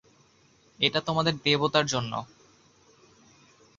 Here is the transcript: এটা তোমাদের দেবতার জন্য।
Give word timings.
এটা 0.79 0.99
তোমাদের 1.01 1.33
দেবতার 1.43 1.85
জন্য। 1.85 2.13